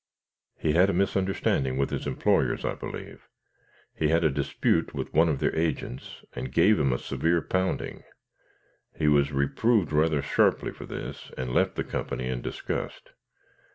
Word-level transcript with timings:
"He 0.57 0.73
had 0.73 0.89
a 0.89 0.93
misunderstanding 0.93 1.77
with 1.77 1.91
his 1.91 2.07
employers, 2.07 2.65
I 2.65 2.73
believe. 2.73 3.27
He 3.93 4.07
had 4.07 4.23
a 4.23 4.31
dispute 4.31 4.95
with 4.95 5.13
one 5.13 5.29
of 5.29 5.37
their 5.37 5.55
agents, 5.55 6.23
and 6.33 6.51
gave 6.51 6.79
him 6.79 6.91
a 6.91 6.97
severe 6.97 7.39
pounding. 7.39 8.01
He 8.97 9.07
was 9.07 9.31
reproved 9.31 9.91
rather 9.91 10.23
sharply 10.23 10.71
for 10.71 10.87
this 10.87 11.29
and 11.37 11.53
left 11.53 11.75
the 11.75 11.83
company 11.83 12.29
in 12.29 12.41
disgust. 12.41 13.11